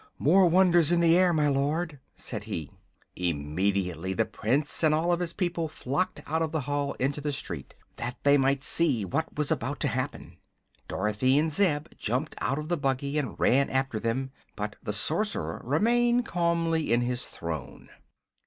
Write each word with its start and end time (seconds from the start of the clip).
"More 0.17 0.49
wonders 0.49 0.91
in 0.91 0.99
the 0.99 1.15
air, 1.15 1.31
my 1.31 1.47
Lord," 1.47 1.99
said 2.15 2.45
he. 2.45 2.71
Immediately 3.15 4.13
the 4.13 4.25
Prince 4.25 4.81
and 4.83 4.95
all 4.95 5.13
of 5.13 5.19
his 5.19 5.31
people 5.31 5.67
flocked 5.67 6.21
out 6.25 6.41
of 6.41 6.51
the 6.51 6.61
hall 6.61 6.93
into 6.93 7.21
the 7.21 7.31
street, 7.31 7.75
that 7.97 8.17
they 8.23 8.35
might 8.35 8.63
see 8.63 9.05
what 9.05 9.37
was 9.37 9.51
about 9.51 9.79
to 9.81 9.87
happen. 9.87 10.37
Dorothy 10.87 11.37
and 11.37 11.51
Zeb 11.51 11.85
jumped 11.99 12.33
out 12.39 12.57
of 12.57 12.67
the 12.67 12.77
buggy 12.77 13.19
and 13.19 13.39
ran 13.39 13.69
after 13.69 13.99
them, 13.99 14.31
but 14.55 14.75
the 14.81 14.91
Sorcerer 14.91 15.61
remained 15.63 16.25
calmly 16.25 16.91
in 16.91 17.01
his 17.01 17.27
throne. 17.27 17.89